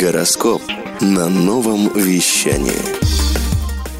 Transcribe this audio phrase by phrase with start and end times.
[0.00, 0.60] Гороскоп
[1.00, 2.72] на новом вещании.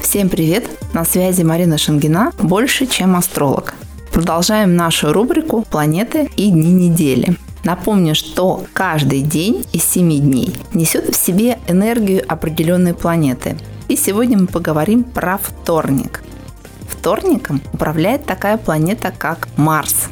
[0.00, 0.70] Всем привет!
[0.92, 3.74] На связи Марина Шангина, больше, чем астролог.
[4.12, 7.36] Продолжаем нашу рубрику «Планеты и дни недели».
[7.64, 13.56] Напомню, что каждый день из 7 дней несет в себе энергию определенной планеты.
[13.88, 16.22] И сегодня мы поговорим про вторник.
[16.88, 20.08] Вторником управляет такая планета, как Марс.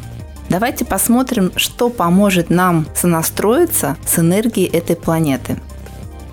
[0.48, 5.56] Давайте посмотрим, что поможет нам сонастроиться с энергией этой планеты.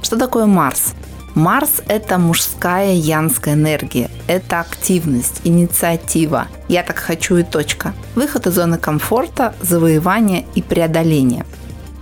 [0.05, 0.93] Что такое Марс?
[1.33, 8.53] Марс– это мужская янская энергия, это активность, инициатива, я так хочу и точка, выход из
[8.53, 11.43] зоны комфорта, завоевание и преодоление.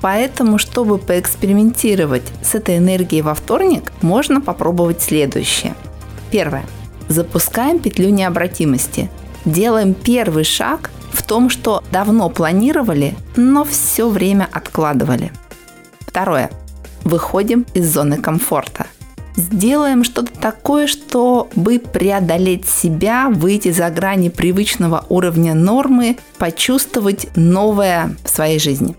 [0.02, 5.74] Поэтому, чтобы поэкспериментировать с этой энергией во вторник, можно попробовать следующее.
[6.30, 6.66] Первое.
[7.08, 9.10] Запускаем петлю необратимости.
[9.46, 15.32] Делаем первый шаг в том, что давно планировали, но все время откладывали.
[16.02, 16.50] Второе.
[17.04, 18.88] Выходим из зоны комфорта–
[19.36, 28.30] сделаем что-то такое, чтобы преодолеть себя, выйти за грани привычного уровня нормы, почувствовать новое в
[28.30, 28.96] своей жизни.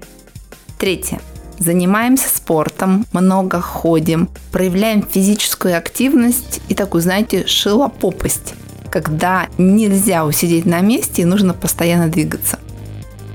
[0.79, 1.21] Третье.
[1.59, 8.55] Занимаемся спортом, много ходим, проявляем физическую активность и такую, знаете, шилопопость,
[8.91, 12.59] когда нельзя усидеть на месте и нужно постоянно двигаться.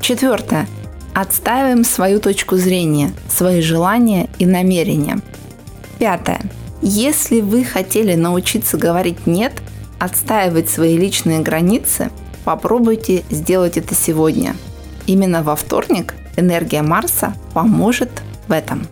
[0.01, 0.67] Четвертое.
[1.13, 5.19] Отстаиваем свою точку зрения, свои желания и намерения.
[5.97, 6.41] Пятое.
[6.81, 9.53] Если вы хотели научиться говорить «нет»,
[9.99, 12.09] отстаивать свои личные границы,
[12.45, 14.55] попробуйте сделать это сегодня.
[15.07, 18.09] Именно во вторник энергия Марса поможет
[18.47, 18.87] в этом.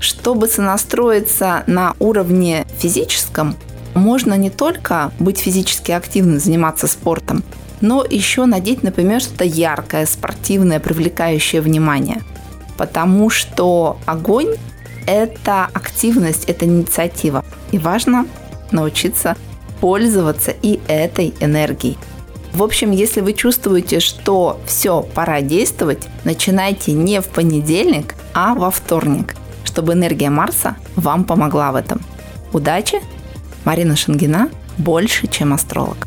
[0.00, 3.54] Чтобы сонастроиться на уровне физическом,
[3.94, 7.44] можно не только быть физически активным, заниматься спортом,
[7.80, 12.22] но еще надеть, например, что-то яркое, спортивное, привлекающее внимание.
[12.76, 14.56] Потому что огонь
[15.06, 17.44] это активность, это инициатива.
[17.72, 18.26] И важно
[18.70, 19.36] научиться
[19.80, 21.98] пользоваться и этой энергией.
[22.52, 28.70] В общем, если вы чувствуете, что все, пора действовать, начинайте не в понедельник, а во
[28.70, 32.00] вторник, чтобы энергия Марса вам помогла в этом.
[32.52, 33.00] Удачи!
[33.64, 36.06] Марина Шангина больше, чем астролог.